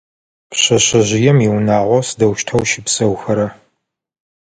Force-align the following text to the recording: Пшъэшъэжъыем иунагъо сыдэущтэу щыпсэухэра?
Пшъэшъэжъыем 0.49 1.37
иунагъо 1.47 1.99
сыдэущтэу 2.07 2.61
щыпсэухэра? 2.69 3.47